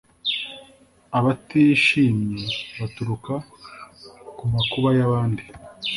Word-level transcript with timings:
“abatishimye 1.17 2.45
baturuka 2.79 3.33
ku 4.37 4.43
makuba 4.53 4.89
y'abandi.” 4.97 5.43